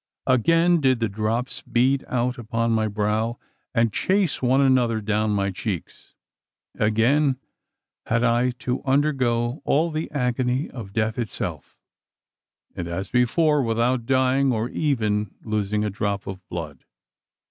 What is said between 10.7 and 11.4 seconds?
of death